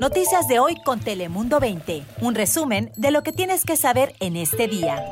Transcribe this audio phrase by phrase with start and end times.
[0.00, 2.02] Noticias de hoy con Telemundo 20.
[2.20, 5.02] Un resumen de lo que tienes que saber en este día.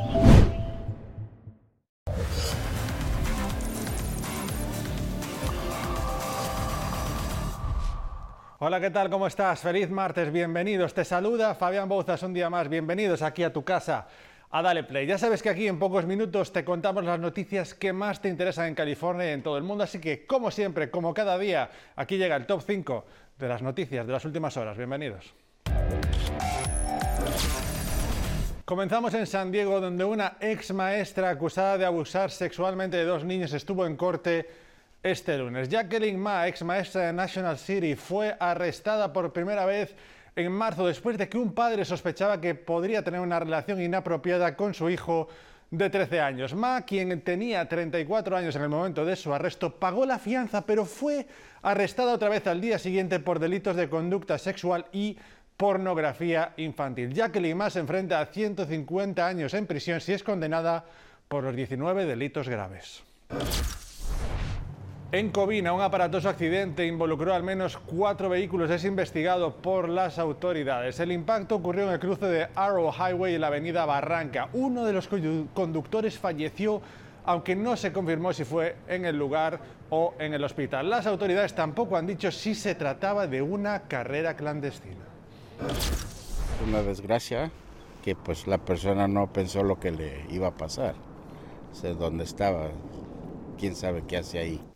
[8.58, 9.08] Hola, ¿qué tal?
[9.10, 9.60] ¿Cómo estás?
[9.60, 10.92] Feliz martes, bienvenidos.
[10.92, 12.68] Te saluda Fabián Bouzas un día más.
[12.68, 14.06] Bienvenidos aquí a tu casa
[14.56, 15.04] a Dale Play.
[15.04, 18.68] Ya sabes que aquí en pocos minutos te contamos las noticias que más te interesan
[18.68, 22.18] en California y en todo el mundo, así que como siempre, como cada día, aquí
[22.18, 23.04] llega el top 5
[23.38, 24.76] de las noticias de las últimas horas.
[24.76, 25.34] Bienvenidos.
[28.64, 33.52] Comenzamos en San Diego, donde una ex maestra acusada de abusar sexualmente de dos niños
[33.52, 34.48] estuvo en corte
[35.02, 35.68] este lunes.
[35.68, 39.94] Jacqueline Ma, ex maestra de National City, fue arrestada por primera vez
[40.34, 44.72] en marzo después de que un padre sospechaba que podría tener una relación inapropiada con
[44.72, 45.28] su hijo
[45.70, 46.54] de 13 años.
[46.54, 50.84] Ma, quien tenía 34 años en el momento de su arresto, pagó la fianza, pero
[50.84, 51.26] fue
[51.62, 55.18] arrestada otra vez al día siguiente por delitos de conducta sexual y
[55.56, 57.14] pornografía infantil.
[57.14, 60.84] Jacqueline Ma se enfrenta a 150 años en prisión si es condenada
[61.28, 63.02] por los 19 delitos graves.
[65.14, 68.68] En Covina, un aparatoso accidente involucró al menos cuatro vehículos.
[68.68, 70.98] Es investigado por las autoridades.
[70.98, 74.48] El impacto ocurrió en el cruce de Arrow Highway y la avenida Barranca.
[74.54, 75.08] Uno de los
[75.54, 76.82] conductores falleció,
[77.24, 80.90] aunque no se confirmó si fue en el lugar o en el hospital.
[80.90, 85.04] Las autoridades tampoco han dicho si se trataba de una carrera clandestina.
[86.66, 87.52] Una desgracia
[88.02, 90.96] que pues la persona no pensó lo que le iba a pasar.
[91.70, 92.70] Sé dónde estaba,
[93.56, 94.73] quién sabe qué hace ahí.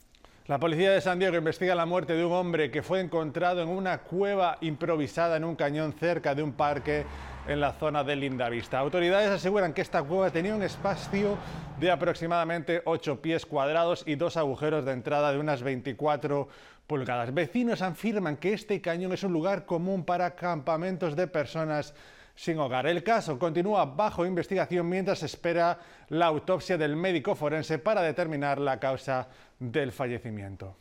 [0.49, 3.69] La policía de San Diego investiga la muerte de un hombre que fue encontrado en
[3.69, 7.05] una cueva improvisada en un cañón cerca de un parque
[7.47, 8.79] en la zona de Lindavista.
[8.79, 11.37] Autoridades aseguran que esta cueva tenía un espacio
[11.79, 16.49] de aproximadamente 8 pies cuadrados y dos agujeros de entrada de unas 24
[16.87, 17.35] pulgadas.
[17.35, 21.93] Vecinos afirman que este cañón es un lugar común para campamentos de personas
[22.39, 22.87] sin hogar.
[22.87, 25.77] El caso continúa bajo investigación mientras espera
[26.11, 29.27] la autopsia del médico forense para determinar la causa
[29.59, 30.77] del fallecimiento.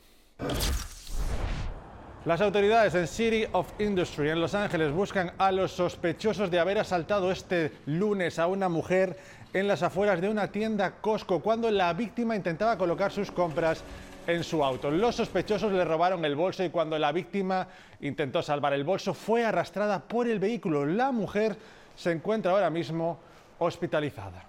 [2.25, 6.77] Las autoridades en City of Industry en Los Ángeles buscan a los sospechosos de haber
[6.77, 9.17] asaltado este lunes a una mujer
[9.51, 13.83] en las afueras de una tienda Costco cuando la víctima intentaba colocar sus compras
[14.27, 14.91] en su auto.
[14.91, 17.67] Los sospechosos le robaron el bolso y cuando la víctima
[18.01, 20.85] intentó salvar el bolso fue arrastrada por el vehículo.
[20.85, 21.57] La mujer
[21.95, 23.17] se encuentra ahora mismo
[23.57, 24.43] hospitalizada.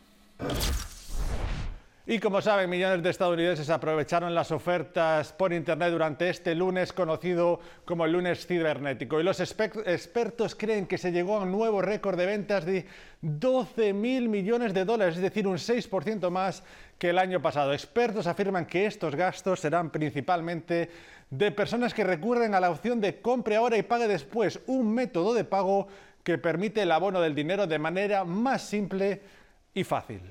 [2.11, 7.61] Y como saben, millones de estadounidenses aprovecharon las ofertas por Internet durante este lunes conocido
[7.85, 9.21] como el lunes cibernético.
[9.21, 12.87] Y los expertos creen que se llegó a un nuevo récord de ventas de
[13.21, 16.63] 12 mil millones de dólares, es decir, un 6% más
[16.97, 17.75] que el año pasado.
[17.75, 20.89] Expertos afirman que estos gastos serán principalmente
[21.29, 25.35] de personas que recurren a la opción de compre ahora y pague después, un método
[25.35, 25.89] de pago
[26.23, 29.21] que permite el abono del dinero de manera más simple
[29.75, 30.23] y fácil.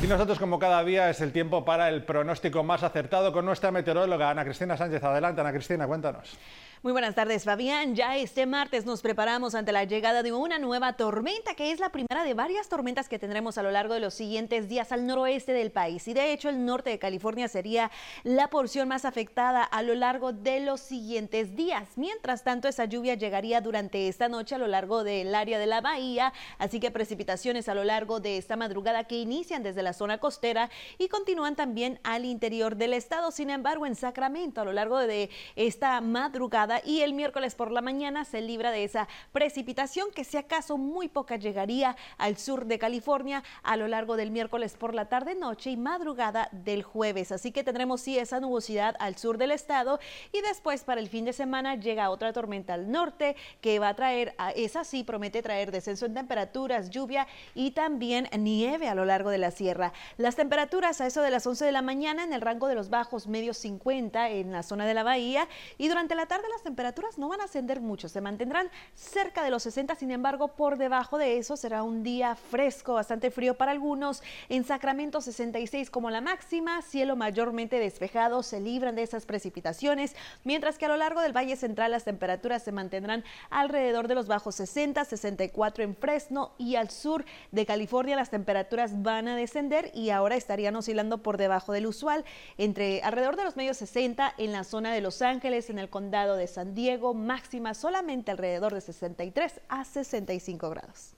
[0.00, 3.72] Y nosotros, como cada día, es el tiempo para el pronóstico más acertado con nuestra
[3.72, 5.02] meteoróloga Ana Cristina Sánchez.
[5.02, 6.38] Adelante, Ana Cristina, cuéntanos.
[6.80, 7.96] Muy buenas tardes, Fabián.
[7.96, 11.90] Ya este martes nos preparamos ante la llegada de una nueva tormenta, que es la
[11.90, 15.52] primera de varias tormentas que tendremos a lo largo de los siguientes días al noroeste
[15.52, 16.06] del país.
[16.06, 17.90] Y de hecho, el norte de California sería
[18.22, 21.88] la porción más afectada a lo largo de los siguientes días.
[21.96, 25.80] Mientras tanto, esa lluvia llegaría durante esta noche a lo largo del área de la
[25.80, 30.18] bahía, así que precipitaciones a lo largo de esta madrugada que inician desde la zona
[30.18, 33.30] costera y continúan también al interior del estado.
[33.30, 37.80] Sin embargo, en Sacramento, a lo largo de esta madrugada, y el miércoles por la
[37.80, 42.78] mañana se libra de esa precipitación que si acaso muy poca llegaría al sur de
[42.78, 47.32] California a lo largo del miércoles por la tarde, noche y madrugada del jueves.
[47.32, 50.00] Así que tendremos sí esa nubosidad al sur del estado
[50.32, 53.94] y después para el fin de semana llega otra tormenta al norte que va a
[53.94, 59.30] traer, esa sí promete traer descenso en temperaturas, lluvia y también nieve a lo largo
[59.30, 59.77] de la sierra.
[60.16, 62.90] Las temperaturas a eso de las 11 de la mañana en el rango de los
[62.90, 67.18] bajos medios 50 en la zona de la bahía y durante la tarde las temperaturas
[67.18, 71.18] no van a ascender mucho, se mantendrán cerca de los 60, sin embargo, por debajo
[71.18, 74.22] de eso será un día fresco, bastante frío para algunos.
[74.48, 80.78] En Sacramento 66 como la máxima, cielo mayormente despejado, se libran de esas precipitaciones, mientras
[80.78, 84.56] que a lo largo del Valle Central las temperaturas se mantendrán alrededor de los bajos
[84.56, 90.10] 60, 64 en Fresno y al sur de California las temperaturas van a descender y
[90.10, 92.24] ahora estarían oscilando por debajo del usual,
[92.56, 96.36] entre alrededor de los medios 60 en la zona de Los Ángeles, en el condado
[96.36, 101.14] de San Diego, máxima solamente alrededor de 63 a 65 grados.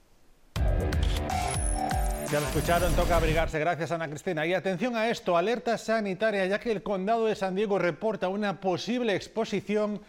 [2.31, 3.59] Ya lo escucharon, toca abrigarse.
[3.59, 4.45] Gracias, Ana Cristina.
[4.45, 8.61] Y atención a esto, alerta sanitaria, ya que el condado de San Diego reporta una
[8.61, 9.99] posible exposición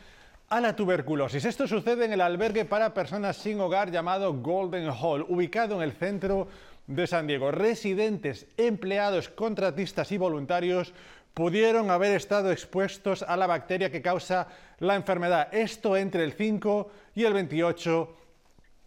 [0.48, 1.44] a la tuberculosis.
[1.44, 5.92] Esto sucede en el albergue para personas sin hogar llamado Golden Hall, ubicado en el
[5.92, 6.46] centro
[6.94, 7.50] de San Diego.
[7.50, 10.92] Residentes, empleados, contratistas y voluntarios
[11.34, 14.48] pudieron haber estado expuestos a la bacteria que causa
[14.78, 15.48] la enfermedad.
[15.52, 18.16] Esto entre el 5 y el 28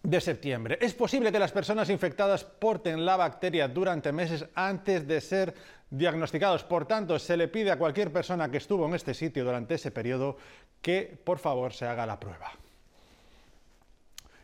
[0.03, 0.77] de septiembre.
[0.81, 5.55] Es posible que las personas infectadas porten la bacteria durante meses antes de ser
[5.89, 6.63] diagnosticados.
[6.63, 9.89] Por tanto, se le pide a cualquier persona que estuvo en este sitio durante ese
[9.89, 10.37] periodo
[10.81, 12.51] que por favor se haga la prueba.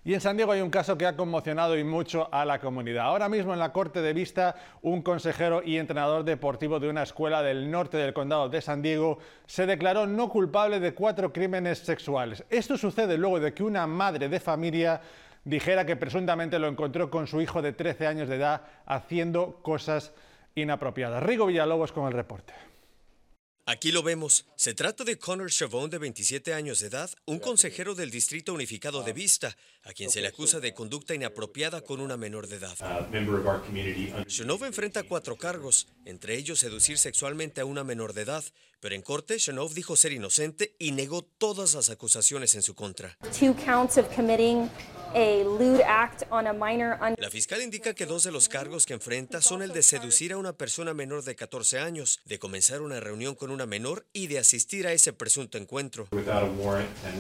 [0.04, 3.06] Y en San Diego hay un caso que ha conmocionado y mucho a la comunidad.
[3.06, 7.44] Ahora mismo en la corte de vista, un consejero y entrenador deportivo de una escuela
[7.44, 12.44] del norte del condado de San Diego se declaró no culpable de cuatro crímenes sexuales.
[12.50, 15.02] Esto sucede luego de que una madre de familia
[15.44, 20.14] dijera que presuntamente lo encontró con su hijo de 13 años de edad haciendo cosas
[20.56, 21.22] inapropiadas.
[21.22, 22.54] Rigo Villalobos con el reporte.
[23.72, 24.48] Aquí lo vemos.
[24.58, 29.02] Se trata de Connor Chavon, de 27 años de edad, un consejero del Distrito Unificado
[29.02, 32.76] de Vista, a quien se le acusa de conducta inapropiada con una menor de edad.
[34.28, 38.44] Shanov enfrenta cuatro cargos, entre ellos seducir sexualmente a una menor de edad,
[38.82, 43.18] pero en corte Shanov dijo ser inocente y negó todas las acusaciones en su contra.
[47.18, 50.38] La fiscal indica que dos de los cargos que enfrenta son el de seducir a
[50.38, 54.40] una persona menor de 14 años, de comenzar una reunión con una menor y de
[54.40, 56.08] asistir a ese presunto encuentro.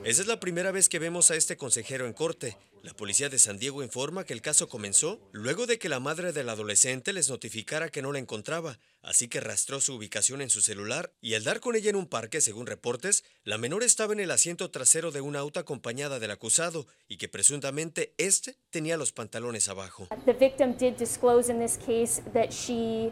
[0.04, 2.58] Esa es la primera vez que vemos a este consejero en corte.
[2.84, 6.34] La policía de San Diego informa que el caso comenzó luego de que la madre
[6.34, 10.62] del adolescente les notificara que no la encontraba, así que rastreó su ubicación en su
[10.62, 14.20] celular y al dar con ella en un parque, según reportes, la menor estaba en
[14.20, 19.12] el asiento trasero de un auto acompañada del acusado y que presuntamente este tenía los
[19.12, 20.08] pantalones abajo.
[20.26, 23.12] The victim did disclose in this case that she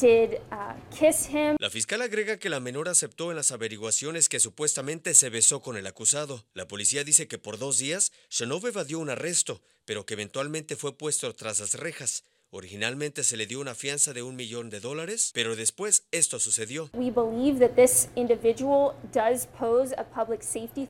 [0.00, 1.56] did uh, kiss him.
[1.58, 5.76] La fiscal agrega que la menor aceptó en las averiguaciones que supuestamente se besó con
[5.76, 6.44] el acusado.
[6.54, 10.96] La policía dice que por dos días Shanov evadió un arresto, pero que eventualmente fue
[10.96, 12.24] puesto tras las rejas.
[12.56, 16.88] Originalmente se le dio una fianza de un millón de dólares, pero después esto sucedió.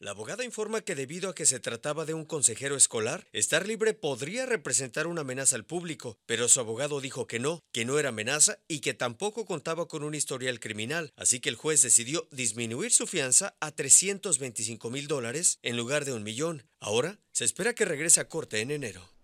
[0.00, 3.94] La abogada informa que debido a que se trataba de un consejero escolar, estar libre
[3.94, 8.10] podría representar una amenaza al público, pero su abogado dijo que no, que no era
[8.10, 12.92] amenaza y que tampoco contaba con un historial criminal, así que el juez decidió disminuir
[12.92, 16.62] su fianza a 325 mil dólares en lugar de un millón.
[16.78, 19.15] Ahora se espera que regrese a corte en enero.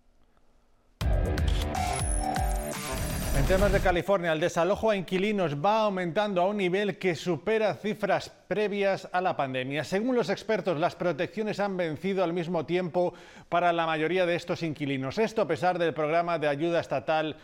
[3.37, 7.73] En temas de California, el desalojo a inquilinos va aumentando a un nivel que supera
[7.73, 9.83] cifras previas a la pandemia.
[9.83, 13.13] Según los expertos, las protecciones han vencido al mismo tiempo
[13.49, 15.17] para la mayoría de estos inquilinos.
[15.17, 17.35] Esto a pesar del programa de ayuda estatal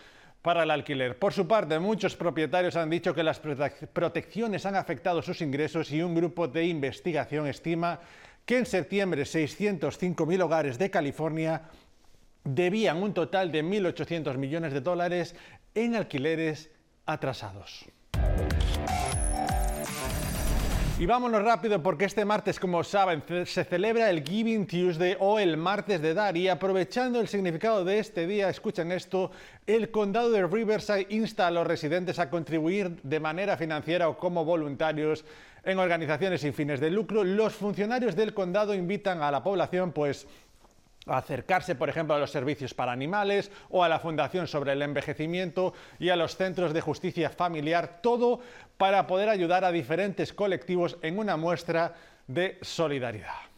[0.44, 1.18] para el alquiler.
[1.18, 5.92] Por su parte, muchos propietarios han dicho que las prote- protecciones han afectado sus ingresos
[5.92, 8.00] y un grupo de investigación estima
[8.45, 11.63] que en septiembre 605.000 hogares de California
[12.56, 15.36] debían un total de 1.800 millones de dólares
[15.75, 16.69] en alquileres
[17.06, 17.86] atrasados.
[21.00, 25.56] Y vámonos rápido porque este martes, como saben, se celebra el Giving Tuesday o el
[25.56, 29.31] martes de dar y aprovechando el significado de este día, escuchen esto,
[29.66, 34.44] el condado de Riverside insta a los residentes a contribuir de manera financiera o como
[34.44, 35.24] voluntarios
[35.63, 37.24] en organizaciones sin fines de lucro.
[37.24, 40.28] Los funcionarios del condado invitan a la población pues
[41.09, 45.73] acercarse, por ejemplo, a los servicios para animales o a la Fundación sobre el Envejecimiento
[45.99, 48.39] y a los centros de justicia familiar, todo
[48.78, 51.95] para poder ayudar a diferentes colectivos en una muestra
[52.28, 53.48] de solidaridad.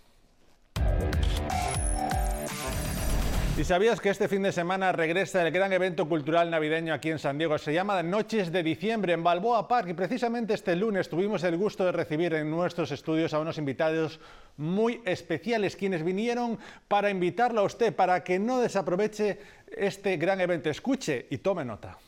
[3.62, 7.20] ¿Y sabías que este fin de semana regresa el gran evento cultural navideño aquí en
[7.20, 7.60] San Diego?
[7.60, 11.86] Se llama Noches de Diciembre en Balboa Park y precisamente este lunes tuvimos el gusto
[11.86, 14.20] de recibir en nuestros estudios a unos invitados
[14.58, 19.38] muy especiales, quienes vinieron para invitarlo a usted para que no desaproveche
[19.68, 20.72] este gran evento.
[20.72, 22.00] Escuche y tome nota.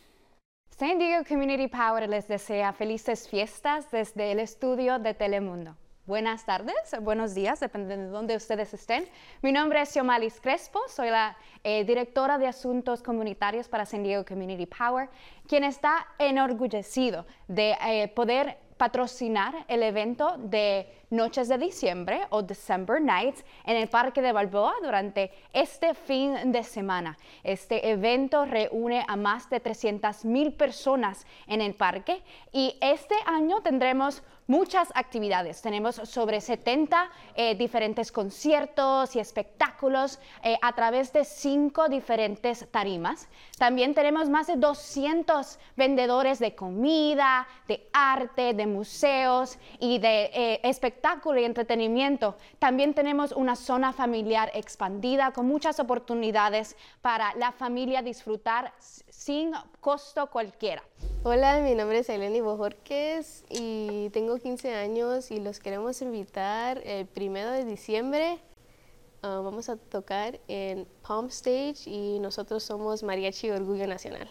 [0.72, 5.78] San Diego Community Power les desea felices fiestas desde el estudio de Telemundo.
[6.06, 9.08] Buenas tardes, buenos días, depende de dónde ustedes estén.
[9.42, 14.26] Mi nombre es Xiomaliz Crespo, soy la eh, directora de Asuntos Comunitarios para San Diego
[14.26, 15.08] Community Power,
[15.48, 23.00] quien está enorgullecido de eh, poder patrocinar el evento de Noches de Diciembre o December
[23.00, 27.20] Nights en el Parque de Balboa durante este fin de semana.
[27.44, 33.62] Este evento reúne a más de 300 mil personas en el parque y este año
[33.62, 35.62] tendremos muchas actividades.
[35.62, 43.28] Tenemos sobre 70 eh, diferentes conciertos y espectáculos eh, a través de cinco diferentes tarimas.
[43.58, 50.60] También tenemos más de 200 vendedores de comida, de arte, de museos y de eh,
[51.04, 52.38] espectáculo y entretenimiento.
[52.60, 60.28] También tenemos una zona familiar expandida con muchas oportunidades para la familia disfrutar sin costo
[60.28, 60.82] cualquiera.
[61.24, 67.06] Hola, mi nombre es Eleni Bojorquez y tengo 15 años y los queremos invitar el
[67.06, 68.40] primero de diciembre.
[69.24, 74.30] Ah, vamos a tocar en Palm Stage y nosotros somos Mariachi Orgullo Nacional.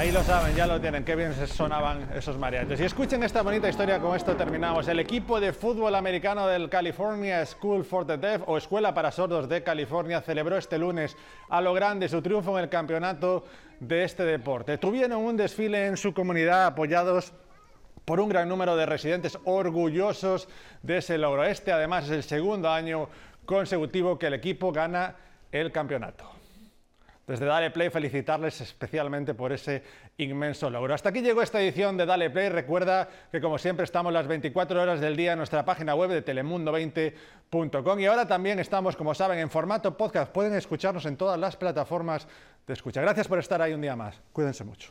[0.00, 2.80] Ahí lo saben, ya lo tienen, qué bien se sonaban esos mariachis.
[2.80, 4.88] Y escuchen esta bonita historia, con esto terminamos.
[4.88, 9.46] El equipo de fútbol americano del California School for the Deaf o Escuela para Sordos
[9.46, 11.18] de California celebró este lunes
[11.50, 13.44] a lo grande su triunfo en el campeonato
[13.78, 14.78] de este deporte.
[14.78, 17.34] Tuvieron un desfile en su comunidad apoyados
[18.06, 20.48] por un gran número de residentes orgullosos
[20.82, 21.44] de ese logro.
[21.44, 23.10] Este además es el segundo año
[23.44, 25.16] consecutivo que el equipo gana
[25.52, 26.39] el campeonato
[27.30, 29.84] desde Dale Play felicitarles especialmente por ese
[30.18, 30.94] inmenso logro.
[30.94, 32.48] Hasta aquí llegó esta edición de Dale Play.
[32.48, 36.24] Recuerda que como siempre estamos las 24 horas del día en nuestra página web de
[36.24, 40.32] telemundo20.com y ahora también estamos, como saben, en formato podcast.
[40.32, 42.26] Pueden escucharnos en todas las plataformas
[42.66, 43.00] de escucha.
[43.00, 44.20] Gracias por estar ahí un día más.
[44.32, 44.90] Cuídense mucho.